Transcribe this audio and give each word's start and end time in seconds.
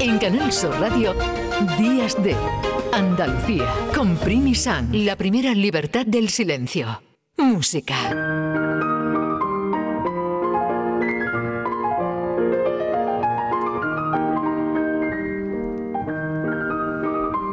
En 0.00 0.18
Canal 0.18 0.52
Sur 0.52 0.70
Radio, 0.80 1.12
Días 1.76 2.22
de 2.22 2.36
Andalucía, 2.92 3.66
con 3.94 4.16
Primi 4.16 4.54
San, 4.54 5.04
la 5.04 5.16
primera 5.16 5.52
libertad 5.54 6.06
del 6.06 6.28
silencio. 6.28 7.02
Música. 7.36 8.47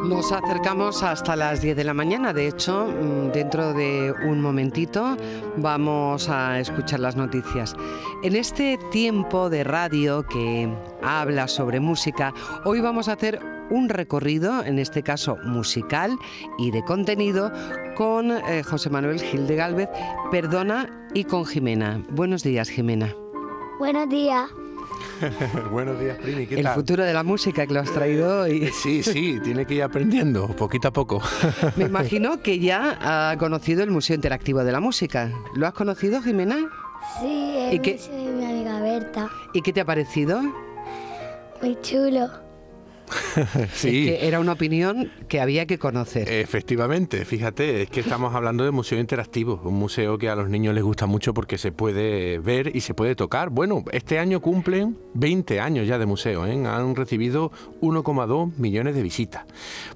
Nos 0.07 0.31
acercamos 0.31 1.01
hasta 1.01 1.35
las 1.35 1.61
10 1.61 1.75
de 1.77 1.83
la 1.83 1.95
mañana. 1.95 2.31
De 2.31 2.47
hecho, 2.47 2.85
mm, 2.85 3.31
dentro 3.31 3.73
de 3.73 4.13
un 4.27 4.39
momentito 4.39 5.17
vamos 5.57 6.29
a 6.29 6.59
escuchar 6.59 6.99
las 6.99 7.15
noticias. 7.15 7.75
En 8.21 8.35
este 8.35 8.77
tiempo 8.91 9.49
de 9.49 9.63
radio 9.63 10.23
que 10.27 10.71
habla 11.01 11.47
sobre 11.47 11.79
música, 11.79 12.35
hoy 12.65 12.81
vamos 12.81 13.09
a 13.09 13.13
hacer 13.13 13.39
un 13.71 13.89
recorrido, 13.89 14.63
en 14.63 14.77
este 14.77 15.01
caso 15.01 15.37
musical 15.43 16.15
y 16.59 16.69
de 16.69 16.83
contenido, 16.83 17.51
con 17.95 18.29
eh, 18.29 18.61
José 18.61 18.91
Manuel 18.91 19.19
Gil 19.19 19.47
de 19.47 19.55
Galvez, 19.55 19.89
Perdona 20.29 21.07
y 21.15 21.23
con 21.23 21.45
Jimena. 21.45 21.99
Buenos 22.11 22.43
días, 22.43 22.69
Jimena. 22.69 23.11
Buenos 23.79 24.07
días. 24.07 24.51
Buenos 25.71 25.99
días, 25.99 26.17
Primi. 26.17 26.45
¿Qué 26.45 26.55
El 26.55 26.63
tal? 26.63 26.75
futuro 26.75 27.03
de 27.03 27.13
la 27.13 27.23
música 27.23 27.65
que 27.65 27.73
lo 27.73 27.79
has 27.79 27.91
traído 27.91 28.41
hoy. 28.41 28.69
Sí, 28.71 29.03
sí, 29.03 29.39
tiene 29.43 29.65
que 29.65 29.75
ir 29.75 29.83
aprendiendo, 29.83 30.47
poquito 30.49 30.87
a 30.89 30.91
poco. 30.93 31.21
Me 31.75 31.85
imagino 31.85 32.41
que 32.41 32.59
ya 32.59 32.97
ha 33.31 33.37
conocido 33.37 33.83
el 33.83 33.91
Museo 33.91 34.15
Interactivo 34.15 34.63
de 34.63 34.71
la 34.71 34.79
Música. 34.79 35.31
¿Lo 35.55 35.67
has 35.67 35.73
conocido, 35.73 36.21
Jimena? 36.21 36.57
Sí, 37.19 37.55
es 37.57 37.73
¿Y 37.75 37.79
qué? 37.79 37.97
de 37.97 38.31
mi 38.31 38.45
amiga 38.45 38.79
Berta. 38.81 39.29
¿Y 39.53 39.61
qué 39.61 39.71
te 39.71 39.81
ha 39.81 39.85
parecido? 39.85 40.41
Muy 41.61 41.77
chulo. 41.81 42.29
Sí. 43.73 44.09
Es 44.09 44.19
que 44.19 44.27
era 44.27 44.39
una 44.39 44.53
opinión 44.53 45.11
que 45.27 45.39
había 45.41 45.65
que 45.65 45.77
conocer. 45.77 46.29
Efectivamente, 46.29 47.25
fíjate, 47.25 47.83
es 47.83 47.89
que 47.89 47.99
estamos 47.99 48.33
hablando 48.33 48.63
de 48.63 48.71
museo 48.71 48.99
interactivo, 48.99 49.61
un 49.63 49.75
museo 49.75 50.17
que 50.17 50.29
a 50.29 50.35
los 50.35 50.49
niños 50.49 50.73
les 50.73 50.83
gusta 50.83 51.05
mucho 51.05 51.33
porque 51.33 51.57
se 51.57 51.71
puede 51.71 52.39
ver 52.39 52.75
y 52.75 52.81
se 52.81 52.93
puede 52.93 53.15
tocar. 53.15 53.49
Bueno, 53.49 53.83
este 53.91 54.19
año 54.19 54.41
cumplen 54.41 54.97
20 55.13 55.59
años 55.59 55.87
ya 55.87 55.97
de 55.97 56.05
museo, 56.05 56.45
¿eh? 56.45 56.53
han 56.65 56.95
recibido 56.95 57.51
1,2 57.81 58.57
millones 58.57 58.95
de 58.95 59.03
visitas. 59.03 59.45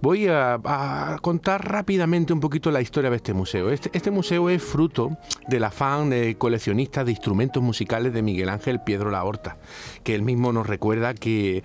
Voy 0.02 0.28
a, 0.28 0.60
a 0.64 1.18
contar 1.22 1.70
rápidamente 1.70 2.34
un 2.34 2.40
poquito 2.40 2.72
la 2.72 2.82
historia 2.82 3.10
de 3.10 3.18
este 3.18 3.34
museo. 3.34 3.70
Este, 3.70 3.90
este 3.94 4.12
museo 4.12 4.50
es 4.50 4.62
fruto 4.62 5.18
del 5.48 5.64
afán 5.64 6.10
de 6.10 6.36
coleccionista 6.36 7.04
de 7.04 7.12
instrumentos 7.12 7.62
musicales 7.64 8.14
de 8.14 8.22
Miguel 8.22 8.50
Ángel 8.50 8.82
Piedro 8.82 9.12
La 9.12 9.24
Horta, 9.24 9.58
que 10.04 10.16
él 10.16 10.22
mismo 10.22 10.52
nos 10.52 10.68
recuerda 10.68 11.14
que... 11.14 11.64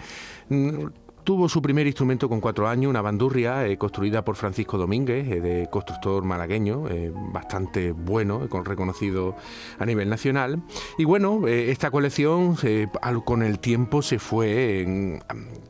Tuvo 1.24 1.48
su 1.48 1.62
primer 1.62 1.86
instrumento 1.86 2.28
con 2.28 2.42
cuatro 2.42 2.68
años, 2.68 2.90
una 2.90 3.00
bandurria 3.00 3.66
eh, 3.66 3.78
construida 3.78 4.22
por 4.22 4.36
Francisco 4.36 4.76
Domínguez, 4.76 5.26
eh, 5.26 5.40
de 5.40 5.68
constructor 5.70 6.22
malagueño, 6.22 6.86
eh, 6.90 7.10
bastante 7.32 7.92
bueno, 7.92 8.46
con 8.50 8.66
reconocido 8.66 9.34
a 9.78 9.86
nivel 9.86 10.10
nacional. 10.10 10.62
Y 10.98 11.04
bueno, 11.04 11.48
esta 11.48 11.90
colección 11.90 12.56
con 13.24 13.42
el 13.42 13.58
tiempo 13.58 14.02
se 14.02 14.18
fue, 14.18 15.18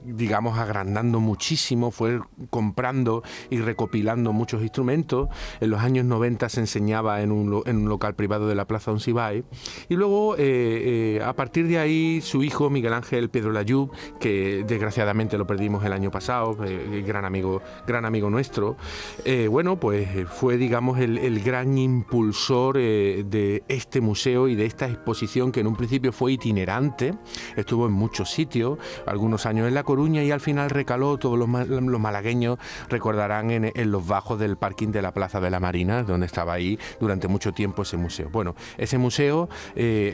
digamos, 0.02 0.58
agrandando 0.58 1.20
muchísimo, 1.20 1.92
fue 1.92 2.20
comprando 2.50 3.22
y 3.48 3.58
recopilando 3.58 4.32
muchos 4.32 4.60
instrumentos. 4.60 5.28
En 5.60 5.70
los 5.70 5.80
años 5.82 6.04
90 6.04 6.48
se 6.48 6.60
enseñaba 6.60 7.22
en 7.22 7.30
un, 7.30 7.62
en 7.66 7.76
un 7.76 7.88
local 7.88 8.16
privado 8.16 8.48
de 8.48 8.56
la 8.56 8.66
Plaza 8.66 8.90
Oncibay. 8.90 9.44
Y 9.88 9.94
luego, 9.94 10.34
a 10.34 11.32
partir 11.34 11.68
de 11.68 11.78
ahí, 11.78 12.20
su 12.22 12.42
hijo 12.42 12.70
Miguel 12.70 12.92
Ángel 12.92 13.30
Pedro 13.30 13.52
Layub, 13.52 13.92
que 14.18 14.64
desgraciadamente 14.66 15.38
lo 15.38 15.43
perdimos 15.46 15.84
el 15.84 15.92
año 15.92 16.10
pasado, 16.10 16.56
eh, 16.64 17.02
gran 17.06 17.24
amigo, 17.24 17.62
gran 17.86 18.04
amigo 18.04 18.30
nuestro, 18.30 18.76
eh, 19.24 19.48
bueno, 19.48 19.76
pues 19.76 20.08
eh, 20.16 20.26
fue, 20.26 20.56
digamos, 20.56 20.98
el, 20.98 21.40
gran 21.40 21.76
impulsor 21.78 22.76
eh, 22.78 23.24
de 23.26 23.64
este 23.68 24.00
museo 24.00 24.48
y 24.48 24.54
de 24.54 24.66
esta 24.66 24.86
exposición 24.86 25.52
que 25.52 25.60
en 25.60 25.66
un 25.66 25.76
principio 25.76 26.12
fue 26.12 26.32
itinerante, 26.32 27.14
estuvo 27.56 27.86
en 27.86 27.92
muchos 27.92 28.30
sitios, 28.30 28.78
algunos 29.06 29.46
años 29.46 29.68
en 29.68 29.74
La 29.74 29.82
Coruña 29.82 30.22
y 30.22 30.30
al 30.30 30.40
final 30.40 30.70
recaló, 30.70 31.18
todos 31.18 31.38
los, 31.38 31.48
los 31.68 32.00
malagueños 32.00 32.58
recordarán 32.88 33.50
en, 33.50 33.90
los 33.90 34.06
bajos 34.06 34.38
del 34.38 34.56
parking 34.56 34.88
de 34.88 35.02
la 35.02 35.12
Plaza 35.12 35.40
de 35.40 35.50
la 35.50 35.60
Marina, 35.60 36.02
donde 36.02 36.26
estaba 36.26 36.54
ahí 36.54 36.78
durante 37.00 37.28
mucho 37.28 37.52
tiempo 37.52 37.82
ese 37.82 37.96
museo. 37.96 38.30
Bueno, 38.30 38.54
ese 38.78 38.98
museo 38.98 39.48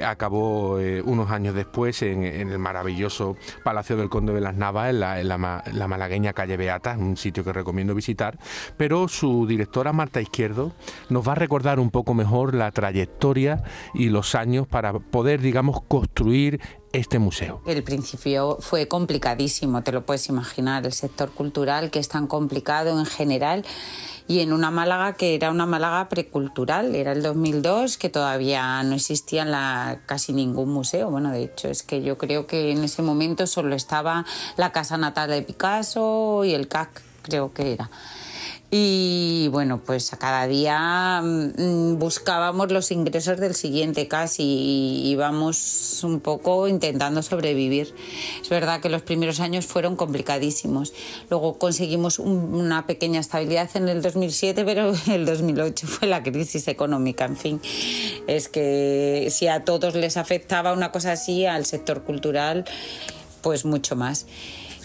acabó 0.04 0.78
unos 1.04 1.30
años 1.30 1.54
después 1.54 2.02
en, 2.02 2.24
en 2.24 2.50
el 2.50 2.58
maravilloso 2.58 3.36
Palacio 3.62 3.96
del 3.96 4.08
Conde 4.08 4.32
de 4.32 4.40
las 4.40 4.56
Navas, 4.56 4.90
en 4.90 5.00
la, 5.00 5.19
la 5.24 5.62
la 5.72 5.88
malagueña 5.88 6.32
calle 6.32 6.56
Beata, 6.56 6.96
un 6.98 7.16
sitio 7.16 7.44
que 7.44 7.52
recomiendo 7.52 7.94
visitar, 7.94 8.38
pero 8.76 9.08
su 9.08 9.46
directora 9.46 9.92
Marta 9.92 10.20
Izquierdo 10.20 10.72
nos 11.08 11.26
va 11.26 11.32
a 11.32 11.36
recordar 11.36 11.80
un 11.80 11.90
poco 11.90 12.14
mejor 12.14 12.54
la 12.54 12.70
trayectoria 12.70 13.62
y 13.94 14.08
los 14.08 14.34
años 14.34 14.66
para 14.66 14.92
poder, 14.92 15.40
digamos, 15.40 15.82
construir 15.82 16.60
este 16.92 17.18
museo. 17.18 17.62
El 17.66 17.82
principio 17.82 18.58
fue 18.60 18.88
complicadísimo, 18.88 19.82
te 19.82 19.92
lo 19.92 20.04
puedes 20.04 20.28
imaginar, 20.28 20.84
el 20.86 20.92
sector 20.92 21.30
cultural 21.30 21.90
que 21.90 22.00
es 22.00 22.08
tan 22.08 22.26
complicado 22.26 22.98
en 22.98 23.06
general 23.06 23.64
y 24.30 24.38
en 24.38 24.52
una 24.52 24.70
Málaga 24.70 25.14
que 25.14 25.34
era 25.34 25.50
una 25.50 25.66
Málaga 25.66 26.08
precultural, 26.08 26.94
era 26.94 27.10
el 27.10 27.20
2002 27.20 27.98
que 27.98 28.10
todavía 28.10 28.80
no 28.84 28.94
existía 28.94 29.44
la, 29.44 30.02
casi 30.06 30.32
ningún 30.32 30.70
museo, 30.70 31.10
bueno 31.10 31.32
de 31.32 31.42
hecho 31.42 31.66
es 31.66 31.82
que 31.82 32.00
yo 32.00 32.16
creo 32.16 32.46
que 32.46 32.70
en 32.70 32.84
ese 32.84 33.02
momento 33.02 33.48
solo 33.48 33.74
estaba 33.74 34.24
la 34.56 34.70
casa 34.70 34.96
natal 34.96 35.30
de 35.30 35.42
Picasso 35.42 36.44
y 36.44 36.54
el 36.54 36.68
CAC 36.68 37.02
creo 37.22 37.52
que 37.52 37.72
era. 37.72 37.90
Y 38.72 39.48
bueno, 39.48 39.80
pues 39.84 40.12
a 40.12 40.16
cada 40.16 40.46
día 40.46 41.20
mm, 41.24 41.98
buscábamos 41.98 42.70
los 42.70 42.92
ingresos 42.92 43.38
del 43.40 43.56
siguiente 43.56 44.06
casi 44.06 44.44
y 44.44 45.10
íbamos 45.10 46.04
un 46.04 46.20
poco 46.20 46.68
intentando 46.68 47.20
sobrevivir. 47.22 47.92
Es 48.40 48.48
verdad 48.48 48.80
que 48.80 48.88
los 48.88 49.02
primeros 49.02 49.40
años 49.40 49.66
fueron 49.66 49.96
complicadísimos. 49.96 50.92
Luego 51.30 51.58
conseguimos 51.58 52.20
un- 52.20 52.54
una 52.54 52.86
pequeña 52.86 53.18
estabilidad 53.18 53.68
en 53.74 53.88
el 53.88 54.02
2007, 54.02 54.64
pero 54.64 54.92
el 55.12 55.26
2008 55.26 55.88
fue 55.88 56.06
la 56.06 56.22
crisis 56.22 56.68
económica. 56.68 57.24
En 57.24 57.36
fin, 57.36 57.60
es 58.28 58.48
que 58.48 59.28
si 59.32 59.48
a 59.48 59.64
todos 59.64 59.96
les 59.96 60.16
afectaba 60.16 60.72
una 60.72 60.92
cosa 60.92 61.10
así, 61.12 61.44
al 61.44 61.66
sector 61.66 62.02
cultural, 62.04 62.64
pues 63.42 63.64
mucho 63.64 63.96
más 63.96 64.26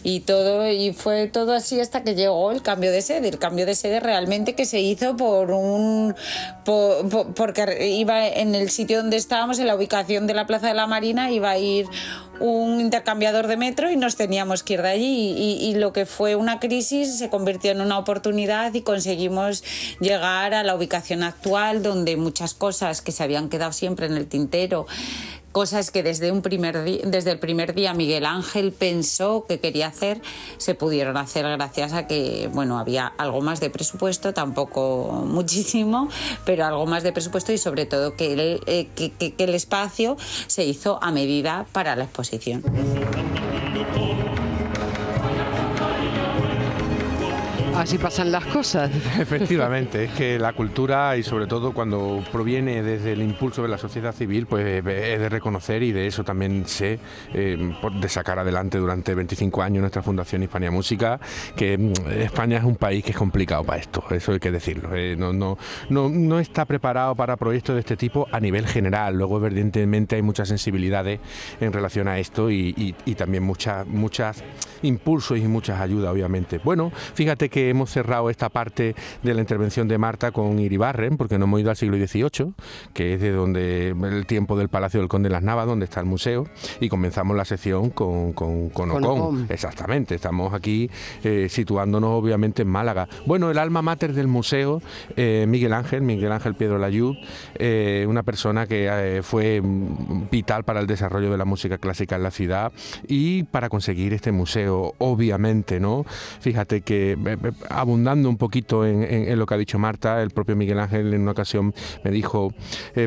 y 0.07 0.19
todo 0.19 0.69
y 0.69 0.93
fue 0.93 1.25
todo 1.27 1.51
así 1.53 1.79
hasta 1.79 2.03
que 2.03 2.13
llegó 2.13 2.51
el 2.51 2.61
cambio 2.61 2.91
de 2.91 3.01
sede. 3.01 3.27
El 3.27 3.39
cambio 3.39 3.65
de 3.65 3.73
sede 3.73 3.99
realmente 3.99 4.53
que 4.53 4.65
se 4.65 4.79
hizo 4.79 5.17
por 5.17 5.49
un 5.49 6.13
por- 6.63 7.09
por- 7.09 7.33
porque 7.33 7.89
iba 7.89 8.27
en 8.27 8.53
el 8.53 8.69
sitio 8.69 8.97
donde 9.01 9.17
estábamos 9.17 9.57
en 9.57 9.65
la 9.65 9.75
ubicación 9.75 10.27
de 10.27 10.35
la 10.35 10.45
plaza 10.45 10.67
de 10.67 10.75
la 10.75 10.85
marina 10.85 11.31
iba 11.31 11.49
a 11.49 11.57
ir 11.57 11.87
un 12.39 12.81
intercambiador 12.81 13.47
de 13.47 13.57
metro 13.57 13.89
y 13.89 13.95
nos 13.95 14.15
teníamos 14.15 14.61
que 14.61 14.73
ir 14.75 14.81
de 14.83 14.89
allí. 14.89 15.31
Y- 15.37 15.69
y 15.71 15.75
lo 15.75 15.91
que 15.91 16.05
fue 16.05 16.35
una 16.35 16.59
crisis 16.59 17.17
se 17.17 17.29
convirtió 17.31 17.71
en 17.71 17.81
una 17.81 17.97
oportunidad 17.97 18.73
y 18.75 18.81
conseguimos 18.81 19.63
llegar 19.99 20.53
a 20.53 20.63
la 20.63 20.75
ubicación 20.75 21.23
actual 21.23 21.81
donde 21.81 22.15
muchas 22.15 22.53
cosas 22.53 23.01
que 23.01 23.11
se 23.11 23.23
habían 23.23 23.49
quedado 23.49 23.71
siempre 23.71 24.05
en 24.05 24.13
el 24.17 24.27
tintero 24.27 24.85
cosas 25.55 25.89
que 25.89 26.03
desde, 26.03 26.33
un 26.33 26.41
primer 26.41 26.83
desde 26.83 27.31
el 27.31 27.39
primer 27.39 27.73
día 27.73 27.93
Miguel 27.93 28.25
Ángel 28.25 28.73
pensó 28.73 29.45
que 29.47 29.61
quería 29.61 29.87
hacer, 29.87 30.21
se 30.57 30.75
pudieron 30.75 31.15
hacer 31.15 31.45
gracias 31.45 31.93
a 31.93 32.07
que 32.07 32.49
bueno, 32.51 32.77
había 32.77 33.07
algo 33.07 33.39
más 33.39 33.61
de 33.61 33.69
presupuesto, 33.69 34.33
tampoco 34.33 35.23
muchísimo, 35.25 36.09
pero 36.43 36.65
algo 36.65 36.85
más 36.87 37.03
de 37.03 37.13
presupuesto 37.13 37.53
y 37.53 37.57
sobre 37.57 37.85
todo 37.85 38.17
que 38.17 38.33
el, 38.33 38.61
eh, 38.65 38.87
que 38.97 39.33
el 39.37 39.55
espacio 39.55 40.17
se 40.47 40.65
hizo 40.65 41.01
a 41.01 41.13
medida 41.13 41.65
para 41.71 41.95
la 41.95 42.03
exposición. 42.03 42.61
Así 47.85 47.99
pasan 47.99 48.31
las 48.31 48.43
cosas. 48.47 48.89
Efectivamente, 49.19 50.05
es 50.05 50.11
que 50.13 50.39
la 50.39 50.53
cultura 50.53 51.15
y 51.17 51.21
sobre 51.21 51.45
todo 51.45 51.71
cuando 51.71 52.23
proviene 52.31 52.81
desde 52.81 53.11
el 53.13 53.21
impulso 53.21 53.61
de 53.61 53.67
la 53.67 53.77
sociedad 53.77 54.11
civil, 54.11 54.47
pues 54.47 54.65
eh, 54.65 55.13
es 55.13 55.19
de 55.19 55.29
reconocer 55.29 55.83
y 55.83 55.91
de 55.91 56.07
eso 56.07 56.23
también 56.23 56.65
sé 56.65 56.97
eh, 57.35 57.55
de 58.01 58.09
sacar 58.09 58.39
adelante 58.39 58.79
durante 58.79 59.13
25 59.13 59.61
años 59.61 59.81
nuestra 59.81 60.01
Fundación 60.01 60.41
Hispania 60.41 60.71
Música, 60.71 61.19
que 61.55 61.77
mm, 61.77 61.93
España 62.21 62.57
es 62.57 62.63
un 62.63 62.75
país 62.75 63.03
que 63.03 63.11
es 63.11 63.17
complicado 63.17 63.63
para 63.63 63.79
esto, 63.79 64.03
eso 64.09 64.31
hay 64.31 64.39
que 64.39 64.49
decirlo. 64.49 64.89
eh, 64.95 65.15
no, 65.15 65.31
no, 65.31 65.55
no, 65.89 66.09
no 66.09 66.39
está 66.39 66.65
preparado 66.65 67.13
para 67.13 67.37
proyectos 67.37 67.75
de 67.75 67.81
este 67.81 67.95
tipo 67.95 68.27
a 68.31 68.39
nivel 68.39 68.65
general. 68.65 69.15
Luego, 69.15 69.45
evidentemente, 69.45 70.15
hay 70.15 70.23
muchas 70.23 70.47
sensibilidades 70.47 71.19
en 71.61 71.71
relación 71.71 72.07
a 72.07 72.17
esto 72.17 72.49
y- 72.49 72.95
y 73.05 73.13
también 73.13 73.43
muchas, 73.43 73.85
muchas 73.85 74.43
impulsos 74.81 75.37
y 75.37 75.41
muchas 75.41 75.79
ayudas, 75.79 76.11
obviamente. 76.11 76.59
Bueno, 76.63 76.91
fíjate 77.13 77.49
que 77.49 77.74
hemos 77.75 77.91
cerrado 77.91 78.29
esta 78.29 78.49
parte 78.49 78.95
de 79.21 79.33
la 79.33 79.41
intervención 79.41 79.87
de 79.87 79.97
Marta 79.97 80.31
con 80.31 80.59
Iribarren, 80.59 81.17
porque 81.17 81.37
no 81.37 81.45
hemos 81.45 81.59
ido 81.59 81.69
al 81.69 81.75
siglo 81.75 81.97
XVIII, 81.97 82.53
que 82.93 83.13
es 83.13 83.21
de 83.21 83.31
donde 83.31 83.89
el 83.89 84.25
tiempo 84.25 84.57
del 84.57 84.69
Palacio 84.69 84.99
del 84.99 85.09
Conde 85.09 85.29
de 85.29 85.33
las 85.33 85.43
Navas, 85.43 85.67
donde 85.67 85.85
está 85.85 85.99
el 85.99 86.05
museo, 86.05 86.47
y 86.79 86.89
comenzamos 86.89 87.35
la 87.35 87.45
sección 87.45 87.89
con, 87.89 88.33
con, 88.33 88.69
con 88.69 88.91
Ocon. 88.91 89.47
Exactamente, 89.49 90.15
estamos 90.15 90.53
aquí 90.53 90.89
eh, 91.23 91.47
situándonos 91.49 92.11
obviamente 92.11 92.61
en 92.61 92.69
Málaga. 92.69 93.07
Bueno, 93.25 93.51
el 93.51 93.57
alma 93.57 93.81
mater 93.81 94.13
del 94.13 94.27
museo, 94.27 94.81
eh, 95.15 95.45
Miguel 95.47 95.73
Ángel, 95.73 96.01
Miguel 96.01 96.31
Ángel 96.31 96.55
Piedro 96.55 96.77
Layud, 96.77 97.15
eh, 97.55 98.05
una 98.07 98.23
persona 98.23 98.67
que 98.67 99.21
fue 99.23 99.61
vital 100.31 100.63
para 100.63 100.79
el 100.79 100.87
desarrollo 100.87 101.31
de 101.31 101.37
la 101.37 101.45
música 101.45 101.77
clásica 101.77 102.15
en 102.15 102.23
la 102.23 102.31
ciudad 102.31 102.71
y 103.07 103.43
para 103.43 103.69
conseguir 103.69 104.13
este 104.13 104.31
museo, 104.31 104.93
obviamente, 104.97 105.79
¿no? 105.79 106.05
Fíjate 106.39 106.81
que 106.81 107.17
abundando 107.69 108.29
un 108.29 108.37
poquito 108.37 108.85
en, 108.85 109.37
lo 109.37 109.45
que 109.45 109.53
ha 109.53 109.57
dicho 109.57 109.79
Marta, 109.79 110.21
el 110.21 110.31
propio 110.31 110.55
Miguel 110.55 110.79
Ángel 110.79 111.13
en 111.13 111.21
una 111.21 111.31
ocasión 111.31 111.73
me 112.03 112.11
dijo, 112.11 112.53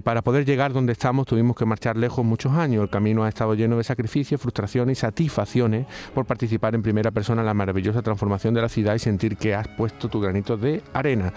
para 0.05 0.23
poder 0.23 0.45
llegar 0.45 0.73
donde 0.73 0.93
estamos 0.93 1.27
tuvimos 1.27 1.57
que 1.57 1.65
marchar 1.65 1.97
lejos 1.97 2.25
muchos 2.25 2.53
años, 2.53 2.83
el 2.83 2.91
camino 2.91 3.25
ha 3.25 3.29
estado 3.29 3.55
lleno 3.55 3.77
de 3.77 3.85
sacrificios, 3.85 4.41
frustraciones 4.41 4.99
y 4.99 5.01
satisfacciones 5.01 5.87
por 6.15 6.27
participar 6.27 6.75
en 6.75 6.83
primera 6.83 7.11
persona 7.11 7.43
en 7.43 7.47
la 7.47 7.55
maravillosa 7.55 8.03
transformación 8.03 8.55
de 8.55 8.63
la 8.63 8.69
ciudad 8.69 8.95
y 8.95 8.99
sentir 8.99 9.37
que 9.37 9.55
has 9.55 9.69
puesto 9.69 10.09
tu 10.09 10.21
granito 10.21 10.57
de 10.57 10.83
arena, 10.93 11.33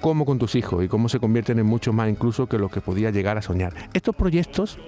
como 0.00 0.24
con 0.24 0.38
tus 0.38 0.54
hijos 0.54 0.84
y 0.84 0.88
cómo 0.88 1.08
se 1.08 1.20
convierten 1.20 1.58
en 1.58 1.66
mucho 1.66 1.92
más 1.92 2.08
incluso 2.08 2.46
que 2.46 2.58
lo 2.58 2.68
que 2.68 2.80
podía 2.80 3.10
llegar 3.10 3.38
a 3.38 3.42
soñar. 3.42 3.72
Estos 3.92 4.14
proyectos 4.14 4.78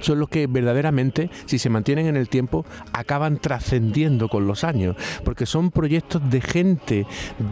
son 0.00 0.18
los 0.18 0.28
que 0.28 0.46
verdaderamente, 0.46 1.30
si 1.46 1.58
se 1.58 1.70
mantienen 1.70 2.06
en 2.06 2.16
el 2.16 2.28
tiempo, 2.28 2.64
acaban 2.92 3.38
trascendiendo 3.38 4.28
con 4.28 4.46
los 4.46 4.64
años, 4.64 4.96
porque 5.24 5.46
son 5.46 5.70
proyectos 5.70 6.22
de 6.30 6.40
gente 6.40 7.06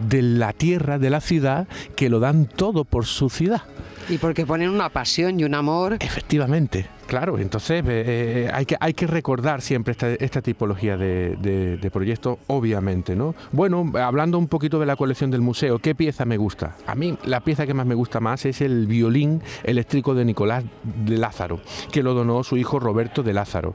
de 0.09 0.21
la 0.21 0.53
tierra, 0.53 0.99
de 0.99 1.09
la 1.09 1.21
ciudad, 1.21 1.67
que 1.95 2.09
lo 2.09 2.19
dan 2.19 2.45
todo 2.45 2.85
por 2.85 3.05
su 3.05 3.29
ciudad. 3.29 3.63
Y 4.09 4.17
porque 4.17 4.45
ponen 4.45 4.69
una 4.69 4.89
pasión 4.89 5.39
y 5.39 5.43
un 5.43 5.53
amor. 5.53 5.97
Efectivamente. 5.99 6.98
Claro, 7.09 7.39
entonces 7.39 7.83
eh, 7.87 8.03
eh, 8.05 8.51
hay, 8.53 8.67
que, 8.67 8.77
hay 8.79 8.93
que 8.93 9.07
recordar 9.07 9.63
siempre 9.63 9.95
esta, 10.19 10.43
tipología 10.43 10.95
de, 10.95 11.89
proyectos, 11.91 12.37
obviamente, 12.45 13.15
¿no? 13.15 13.33
Bueno, 13.51 13.91
hablando 13.99 14.37
un 14.37 14.47
poquito 14.47 14.79
de 14.79 14.85
la 14.85 14.95
colección 14.95 15.31
del 15.31 15.41
museo, 15.41 15.79
¿qué 15.79 15.95
pieza 15.95 16.25
me 16.25 16.37
gusta? 16.37 16.75
A 16.85 16.93
mí 16.93 17.17
la 17.23 17.39
pieza 17.39 17.65
que 17.65 17.73
más 17.73 17.87
me 17.87 17.95
gusta 17.95 18.19
más 18.19 18.45
es 18.45 18.61
el 18.61 18.85
violín 18.85 19.41
eléctrico 19.63 20.13
de 20.13 20.23
Nicolás 20.23 20.63
de 20.83 21.17
Lázaro, 21.17 21.61
que 21.91 22.03
lo 22.03 22.13
donó 22.13 22.43
su 22.43 22.57
hijo 22.57 22.79
Roberto 22.79 23.23
de 23.23 23.33
Lázaro 23.33 23.73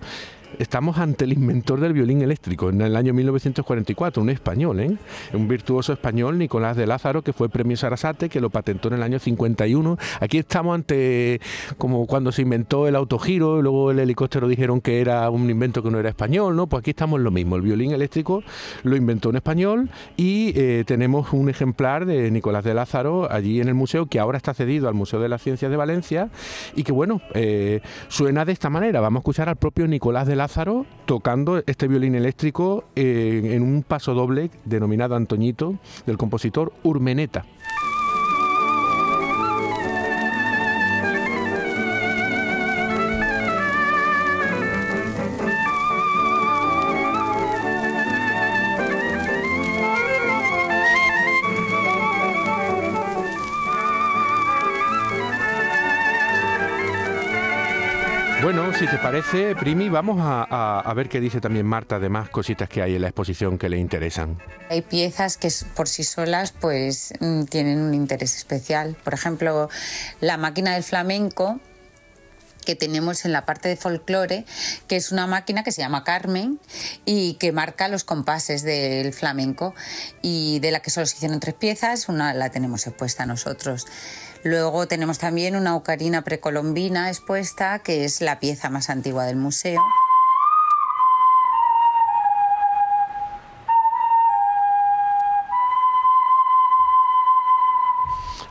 estamos 0.59 0.99
ante 0.99 1.25
el 1.25 1.33
inventor 1.33 1.81
del 1.81 1.93
violín 1.93 2.23
eléctrico 2.23 2.69
en 2.71 2.81
el 2.81 2.97
año 2.97 3.13
1944, 3.15 4.23
un 4.23 4.31
español, 4.31 4.81
¿eh? 4.81 4.97
un 5.33 5.49
virtuoso 5.49 5.93
español, 5.93 6.39
Nicolás 6.39 6.77
de 6.77 6.87
Lázaro, 6.87 7.23
que 7.23 7.33
fue 7.33 7.49
premio 7.49 7.77
Sarasate, 7.77 8.29
que 8.29 8.41
lo 8.41 8.51
patentó 8.51 8.89
en 8.89 8.95
el 8.95 9.03
año 9.03 9.19
51. 9.19 9.99
Aquí 10.21 10.39
estamos 10.39 10.75
ante 10.75 11.41
como 11.79 12.07
cuando 12.07 12.33
se 12.33 12.43
inventó 12.43 12.87
el 12.89 12.97
autogiro, 12.97 13.63
luego 13.63 13.91
el 13.91 13.99
helicóptero 13.99 14.49
dijeron 14.49 14.81
que 14.81 15.01
era 15.01 15.29
un 15.31 15.49
invento 15.51 15.83
que 15.83 15.91
no 15.91 15.99
era 15.99 16.09
español, 16.09 16.57
¿no? 16.57 16.67
Pues 16.67 16.81
aquí 16.81 16.91
estamos 16.91 17.21
lo 17.21 17.31
mismo. 17.31 17.57
El 17.57 17.63
violín 17.63 17.93
eléctrico 17.93 18.43
lo 18.83 18.97
inventó 18.97 19.31
un 19.31 19.37
español 19.37 19.91
y 20.17 20.53
eh, 20.57 20.85
tenemos 20.87 21.33
un 21.33 21.49
ejemplar 21.49 22.07
de 22.07 22.31
Nicolás 22.31 22.65
de 22.65 22.75
Lázaro 22.75 23.31
allí 23.31 23.61
en 23.61 23.69
el 23.69 23.75
museo 23.75 24.07
que 24.07 24.21
ahora 24.21 24.37
está 24.37 24.55
cedido 24.55 24.89
al 24.89 24.95
Museo 24.95 25.21
de 25.21 25.29
las 25.29 25.43
Ciencias 25.43 25.71
de 25.71 25.77
Valencia 25.77 26.31
y 26.77 26.83
que 26.83 26.93
bueno, 26.93 27.21
eh, 27.35 27.81
suena 28.09 28.45
de 28.45 28.53
esta 28.53 28.71
manera. 28.71 29.01
Vamos 29.01 29.21
a 29.21 29.23
escuchar 29.23 29.49
al 29.49 29.57
propio 29.57 29.87
Nicolás 29.87 30.27
de 30.27 30.37
Lázaro 30.37 30.44
Lázaro 30.45 30.85
tocando 31.07 31.63
este 31.67 31.89
violín 31.89 32.15
eléctrico 32.15 32.85
en 32.97 33.63
un 33.63 33.83
paso 33.83 34.13
doble 34.13 34.51
denominado 34.67 35.17
Antoñito 35.17 35.79
del 36.05 36.19
compositor 36.19 36.75
Urmeneta. 36.83 37.47
Bueno, 58.45 58.75
si 58.75 58.87
te 58.87 58.99
parece, 58.99 59.57
Primi, 59.57 59.89
vamos 59.89 60.19
a, 60.21 60.93
ver 60.95 61.09
qué 61.09 61.19
dice 61.19 61.41
también 61.41 61.65
Marta 61.65 61.99
de 61.99 62.11
más 62.11 62.29
cositas 62.29 62.69
que 62.69 62.83
hay 62.83 62.95
en 62.95 63.01
la 63.01 63.09
exposición 63.09 63.57
que 63.57 63.71
le 63.71 63.79
interesan. 63.79 64.39
Hay 64.69 64.83
piezas 64.83 65.39
que 65.39 65.51
por 65.75 65.89
sí 65.89 66.05
solas 66.05 66.53
pues 66.53 67.15
mm, 67.21 67.45
tienen 67.45 67.81
un 67.81 67.95
interés 67.95 68.37
especial. 68.37 68.99
Por 69.03 69.15
ejemplo, 69.15 69.71
la 70.21 70.37
máquina 70.37 70.75
del 70.75 70.83
flamenco 70.83 71.59
que 72.67 72.75
tenemos 72.75 73.25
en 73.25 73.33
la 73.33 73.47
parte 73.47 73.71
de 73.71 73.77
folclore, 73.77 74.45
que 74.89 74.97
es 74.97 75.11
una 75.11 75.27
máquina 75.27 75.65
que 75.65 75.73
se 75.73 75.81
llama 75.81 76.05
Carmen 76.05 76.61
y 77.07 77.35
que 77.35 77.51
marca 77.51 77.89
los 77.89 78.05
compases 78.05 78.63
del 78.63 79.15
flamenco 79.15 79.75
y 80.21 80.59
de 80.61 80.71
la 80.71 80.81
que 80.81 80.91
solo 80.91 81.07
se 81.07 81.17
hicieron 81.17 81.41
tres 81.41 81.55
piezas, 81.55 82.11
una 82.11 82.35
la 82.35 82.51
tenemos 82.51 82.87
expuesta 82.87 83.25
nosotros. 83.25 83.87
Luego 84.45 84.87
tenemos 84.87 85.19
también 85.19 85.57
una 85.57 85.75
ocarina 85.75 86.23
precolombina 86.23 87.09
expuesta, 87.09 87.79
que 87.79 88.05
es 88.05 88.21
la 88.21 88.41
pieza 88.41 88.69
más 88.69 88.91
antigua 88.91 89.25
del 89.25 89.37
museo. 89.37 89.81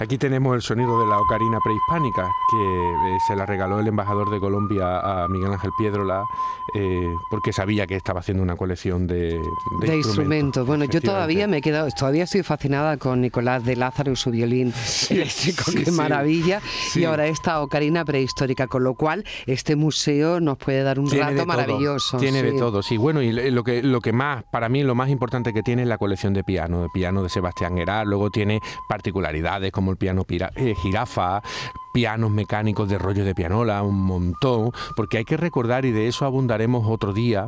Aquí 0.03 0.17
tenemos 0.17 0.53
el 0.53 0.61
sonido 0.61 0.99
de 0.99 1.07
la 1.07 1.17
ocarina 1.17 1.61
prehispánica 1.61 2.29
que 2.51 3.15
eh, 3.15 3.17
se 3.25 3.37
la 3.37 3.45
regaló 3.45 3.79
el 3.79 3.87
embajador 3.87 4.29
de 4.31 4.41
Colombia 4.41 4.99
a 4.99 5.29
Miguel 5.29 5.53
Ángel 5.53 5.71
Piedrola 5.77 6.25
eh, 6.75 7.15
porque 7.29 7.53
sabía 7.53 7.87
que 7.87 7.95
estaba 7.95 8.19
haciendo 8.19 8.43
una 8.43 8.57
colección 8.57 9.07
de, 9.07 9.39
instrumentos. 9.95 10.67
Bueno, 10.67 10.83
yo 10.83 10.99
todavía 10.99 11.47
me 11.47 11.57
he 11.57 11.61
quedado, 11.61 11.87
todavía 11.97 12.25
estoy 12.25 12.43
fascinada 12.43 12.97
con 12.97 13.21
Nicolás 13.21 13.63
de 13.63 13.77
Lázaro 13.77 14.11
y 14.11 14.15
su 14.17 14.31
violín 14.31 14.73
eléctrico, 15.09 15.71
qué 15.71 15.89
maravilla. 15.91 16.61
Y 16.95 17.05
ahora 17.05 17.27
esta 17.27 17.61
ocarina 17.61 18.03
prehistórica, 18.03 18.67
con 18.67 18.83
lo 18.83 18.95
cual 18.95 19.23
este 19.45 19.77
museo 19.77 20.41
nos 20.41 20.57
puede 20.57 20.83
dar 20.83 20.99
un 20.99 21.09
rato 21.09 21.45
maravilloso. 21.45 22.17
Tiene 22.17 22.43
de 22.43 22.53
todo, 22.53 22.83
sí. 22.83 22.97
Bueno, 22.97 23.21
y 23.21 23.31
lo 23.31 23.63
que, 23.63 23.81
lo 23.81 24.01
que 24.01 24.11
más, 24.11 24.43
para 24.51 24.67
mí, 24.67 24.83
lo 24.83 24.95
más 24.95 25.09
importante 25.09 25.53
que 25.53 25.63
tiene 25.63 25.83
es 25.83 25.87
la 25.87 25.97
colección 25.97 26.33
de 26.33 26.43
piano, 26.43 26.81
de 26.81 26.89
piano 26.89 27.23
de 27.23 27.29
Sebastián 27.29 27.77
Herá, 27.77 28.03
luego 28.03 28.29
tiene 28.31 28.59
particularidades 28.89 29.71
como 29.71 29.92
el 29.93 29.97
piano 29.97 30.25
eh, 30.55 30.75
jirafa, 30.75 31.41
pianos 31.93 32.31
mecánicos 32.31 32.89
de 32.89 32.97
rollo 32.97 33.23
de 33.23 33.35
pianola, 33.35 33.83
un 33.83 34.01
montón, 34.01 34.71
porque 34.95 35.19
hay 35.19 35.25
que 35.25 35.37
recordar, 35.37 35.85
y 35.85 35.91
de 35.91 36.07
eso 36.07 36.25
abundaremos 36.25 36.85
otro 36.87 37.13
día, 37.13 37.47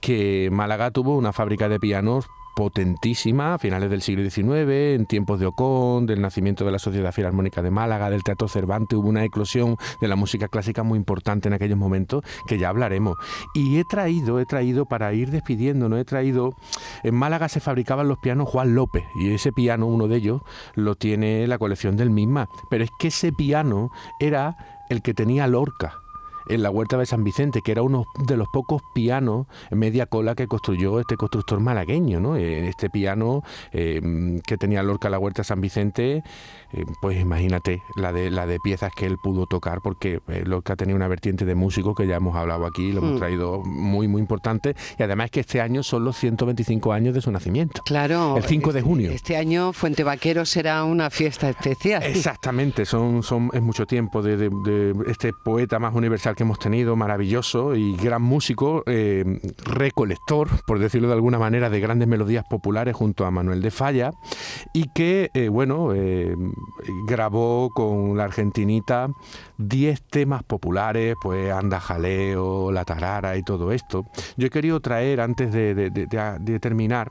que 0.00 0.50
Málaga 0.52 0.90
tuvo 0.90 1.16
una 1.16 1.32
fábrica 1.32 1.68
de 1.68 1.80
pianos 1.80 2.26
potentísima 2.56 3.52
a 3.52 3.58
finales 3.58 3.90
del 3.90 4.00
siglo 4.00 4.28
XIX, 4.28 4.94
en 4.94 5.04
tiempos 5.04 5.38
de 5.38 5.44
Ocon, 5.44 6.06
del 6.06 6.22
nacimiento 6.22 6.64
de 6.64 6.72
la 6.72 6.78
Sociedad 6.78 7.12
Filarmónica 7.12 7.60
de 7.60 7.70
Málaga, 7.70 8.08
del 8.08 8.24
Teatro 8.24 8.48
Cervantes, 8.48 8.98
hubo 8.98 9.10
una 9.10 9.24
eclosión 9.24 9.76
de 10.00 10.08
la 10.08 10.16
música 10.16 10.48
clásica 10.48 10.82
muy 10.82 10.96
importante 10.96 11.48
en 11.48 11.52
aquellos 11.52 11.76
momentos, 11.76 12.24
que 12.46 12.58
ya 12.58 12.70
hablaremos. 12.70 13.18
Y 13.54 13.76
he 13.76 13.84
traído, 13.84 14.40
he 14.40 14.46
traído 14.46 14.86
para 14.86 15.12
ir 15.12 15.30
despidiéndonos, 15.30 16.00
he 16.00 16.06
traído, 16.06 16.54
en 17.02 17.14
Málaga 17.14 17.50
se 17.50 17.60
fabricaban 17.60 18.08
los 18.08 18.18
pianos 18.18 18.48
Juan 18.48 18.74
López, 18.74 19.04
y 19.20 19.34
ese 19.34 19.52
piano, 19.52 19.86
uno 19.86 20.08
de 20.08 20.16
ellos, 20.16 20.40
lo 20.74 20.94
tiene 20.94 21.46
la 21.46 21.58
colección 21.58 21.98
del 21.98 22.08
misma, 22.08 22.48
pero 22.70 22.84
es 22.84 22.90
que 22.98 23.08
ese 23.08 23.32
piano 23.32 23.90
era 24.18 24.56
el 24.88 25.02
que 25.02 25.12
tenía 25.12 25.46
Lorca 25.46 26.05
en 26.48 26.62
la 26.62 26.70
Huerta 26.70 26.96
de 26.96 27.06
San 27.06 27.24
Vicente, 27.24 27.62
que 27.62 27.72
era 27.72 27.82
uno 27.82 28.06
de 28.18 28.36
los 28.36 28.48
pocos 28.48 28.82
pianos 28.94 29.46
en 29.70 29.78
media 29.78 30.06
cola 30.06 30.34
que 30.34 30.46
construyó 30.46 31.00
este 31.00 31.16
constructor 31.16 31.60
malagueño, 31.60 32.20
¿no? 32.20 32.36
Eh, 32.36 32.68
este 32.68 32.90
piano 32.90 33.42
eh, 33.72 34.40
que 34.46 34.56
tenía 34.56 34.82
Lorca 34.82 35.10
la 35.10 35.18
Huerta 35.18 35.42
de 35.42 35.44
San 35.46 35.60
Vicente, 35.60 36.22
eh, 36.72 36.84
pues 37.00 37.20
imagínate 37.20 37.82
la 37.96 38.12
de, 38.12 38.30
la 38.30 38.46
de 38.46 38.58
piezas 38.60 38.92
que 38.94 39.06
él 39.06 39.16
pudo 39.22 39.46
tocar, 39.46 39.80
porque 39.82 40.20
Lorca 40.44 40.76
tenía 40.76 40.94
una 40.94 41.08
vertiente 41.08 41.44
de 41.44 41.54
músico 41.54 41.94
que 41.94 42.06
ya 42.06 42.16
hemos 42.16 42.36
hablado 42.36 42.66
aquí, 42.66 42.92
lo 42.92 42.98
hemos 42.98 43.14
hmm. 43.14 43.18
traído 43.18 43.62
muy, 43.64 44.08
muy 44.08 44.20
importante, 44.20 44.76
y 44.98 45.02
además 45.02 45.30
que 45.30 45.40
este 45.40 45.60
año 45.60 45.82
son 45.82 46.04
los 46.04 46.16
125 46.16 46.92
años 46.92 47.14
de 47.14 47.20
su 47.20 47.30
nacimiento. 47.30 47.82
Claro. 47.84 48.36
El 48.36 48.44
5 48.44 48.72
de 48.72 48.82
junio. 48.82 49.10
Este 49.10 49.36
año 49.36 49.72
Fuente 49.72 50.04
Vaquero 50.04 50.44
será 50.44 50.84
una 50.84 51.10
fiesta 51.10 51.48
especial. 51.48 52.02
Exactamente, 52.02 52.84
son, 52.84 53.22
son, 53.22 53.50
es 53.52 53.62
mucho 53.62 53.86
tiempo 53.86 54.22
de, 54.22 54.36
de 54.36 54.94
este 55.08 55.32
poeta 55.32 55.78
más 55.78 55.94
universal 55.94 56.35
que 56.36 56.44
hemos 56.44 56.58
tenido, 56.58 56.94
maravilloso 56.94 57.74
y 57.74 57.96
gran 57.96 58.22
músico, 58.22 58.84
eh, 58.86 59.40
recolector, 59.64 60.48
por 60.66 60.78
decirlo 60.78 61.08
de 61.08 61.14
alguna 61.14 61.38
manera, 61.38 61.70
de 61.70 61.80
grandes 61.80 62.06
melodías 62.06 62.44
populares 62.48 62.94
junto 62.94 63.24
a 63.26 63.30
Manuel 63.30 63.62
de 63.62 63.70
Falla 63.70 64.12
y 64.72 64.90
que, 64.94 65.30
eh, 65.34 65.48
bueno, 65.48 65.92
eh, 65.94 66.36
grabó 67.08 67.70
con 67.74 68.16
la 68.16 68.24
argentinita 68.24 69.08
10 69.58 70.02
temas 70.02 70.44
populares, 70.44 71.16
pues 71.20 71.50
Anda 71.50 71.80
Jaleo, 71.80 72.70
La 72.70 72.84
Tarara 72.84 73.36
y 73.36 73.42
todo 73.42 73.72
esto. 73.72 74.04
Yo 74.36 74.46
he 74.46 74.50
querido 74.50 74.80
traer, 74.80 75.20
antes 75.20 75.52
de, 75.52 76.58
terminar, 76.60 77.10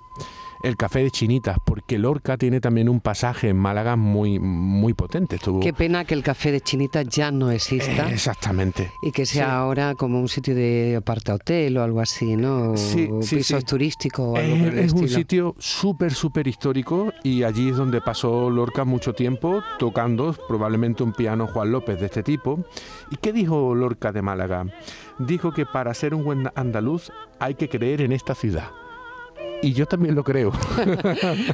el 0.65 0.77
café 0.77 0.99
de 1.03 1.11
Chinitas, 1.11 1.57
porque 1.63 1.97
Lorca 1.97 2.37
tiene 2.37 2.59
también 2.59 2.89
un 2.89 2.99
pasaje 2.99 3.49
en 3.49 3.57
Málaga 3.57 3.95
muy, 3.95 4.39
muy 4.39 4.93
potente. 4.93 5.35
Estuvo... 5.35 5.59
Qué 5.59 5.73
pena 5.73 6.05
que 6.05 6.13
el 6.15 6.23
café 6.23 6.51
de 6.51 6.59
Chinita 6.61 7.03
ya 7.03 7.31
no 7.31 7.51
exista. 7.51 8.09
Exactamente. 8.11 8.91
Y 9.03 9.11
que 9.11 9.25
sea 9.25 9.45
Sí. 9.45 9.51
ahora 9.51 9.93
como 9.95 10.19
un 10.19 10.27
sitio 10.27 10.55
de 10.55 10.95
aparta 10.97 11.35
hotel 11.35 11.77
o 11.77 11.83
algo 11.83 12.01
así, 12.01 12.35
¿no? 12.35 12.71
O 12.71 12.77
Sí, 12.77 13.07
sí, 13.21 13.35
pisos 13.37 13.59
sí. 13.59 13.65
turísticos 13.65 14.25
o 14.25 14.35
algo 14.37 14.55
Es, 14.55 14.63
por 14.63 14.73
el 14.73 14.79
es 14.79 14.93
un 14.93 15.07
sitio 15.07 15.55
súper, 15.59 16.13
súper 16.13 16.47
histórico 16.47 17.13
y 17.23 17.43
allí 17.43 17.69
es 17.69 17.77
donde 17.77 18.01
pasó 18.01 18.49
Lorca 18.49 18.85
mucho 18.85 19.13
tiempo 19.13 19.61
tocando 19.77 20.35
probablemente 20.47 21.03
un 21.03 21.13
piano 21.13 21.47
Juan 21.47 21.71
López 21.71 21.99
de 21.99 22.05
este 22.07 22.23
tipo. 22.23 22.65
¿Y 23.11 23.17
qué 23.17 23.31
dijo 23.33 23.75
Lorca 23.75 24.11
de 24.11 24.21
Málaga? 24.21 24.65
Dijo 25.19 25.51
que 25.53 25.65
para 25.65 25.93
ser 25.93 26.13
un 26.15 26.23
buen 26.23 26.49
andaluz 26.55 27.11
hay 27.39 27.55
que 27.55 27.69
creer 27.69 28.01
en 28.01 28.11
esta 28.11 28.33
ciudad. 28.35 28.71
Y 29.65 29.73
yo 29.73 29.87
también 29.87 30.13
lo 30.13 30.23
creo. 30.23 30.51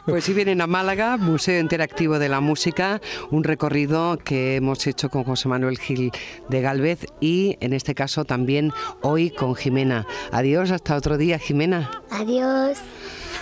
Pues 0.06 0.26
si 0.26 0.34
vienen 0.34 0.60
a 0.60 0.68
Málaga, 0.68 1.16
Museo 1.16 1.60
Interactivo 1.60 2.20
de 2.20 2.28
la 2.28 2.42
Música, 2.42 3.00
un 3.30 3.44
recorrido 3.44 4.18
que 4.18 4.58
hemos 4.58 4.86
hecho 4.86 5.10
con 5.10 5.24
José 5.24 5.48
Manuel 5.48 5.78
Gil 5.78 6.12
de 6.50 6.62
Galvez 6.62 7.06
y 7.22 7.58
en 7.62 7.72
este 7.72 7.96
caso 7.96 8.26
también 8.26 8.74
hoy 9.02 9.30
con 9.30 9.56
Jimena. 9.56 10.06
Adiós, 10.32 10.72
hasta 10.72 10.98
otro 10.98 11.18
día, 11.18 11.40
Jimena. 11.40 11.90
Adiós. 12.10 12.80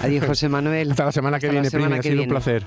Adiós, 0.02 0.26
José 0.26 0.50
Manuel. 0.50 0.92
Hasta 0.92 1.06
la 1.06 1.12
semana 1.12 1.40
que 1.40 1.48
Hasta 1.48 1.56
la 1.56 1.62
viene, 1.62 1.72
Primi, 1.72 2.00
ha 2.00 2.04
sido 2.04 2.24
un 2.24 2.30
placer. 2.30 2.66